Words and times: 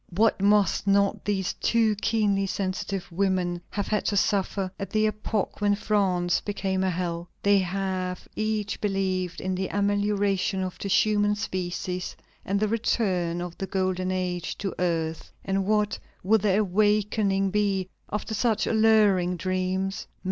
What 0.15 0.41
must 0.41 0.87
not 0.87 1.23
these 1.25 1.53
two 1.53 1.93
keenly 1.97 2.47
sensitive 2.47 3.05
women 3.11 3.61
have 3.69 3.85
had 3.89 4.03
to 4.05 4.17
suffer 4.17 4.71
at 4.79 4.89
the 4.89 5.05
epoch 5.05 5.61
when 5.61 5.75
France 5.75 6.41
became 6.41 6.83
a 6.83 6.89
hell? 6.89 7.29
They 7.43 7.59
have 7.59 8.27
each 8.35 8.81
believed 8.81 9.39
in 9.39 9.53
the 9.53 9.67
amelioration 9.67 10.63
of 10.63 10.79
the 10.79 10.87
human 10.89 11.35
species 11.35 12.15
and 12.43 12.59
the 12.59 12.67
return 12.67 13.41
of 13.41 13.55
the 13.59 13.67
golden 13.67 14.09
age 14.11 14.57
to 14.57 14.73
earth, 14.79 15.31
and 15.45 15.67
what 15.67 15.99
will 16.23 16.39
their 16.39 16.61
awakening 16.61 17.51
be, 17.51 17.87
after 18.11 18.33
such 18.33 18.65
alluring 18.65 19.37
dreams? 19.37 20.07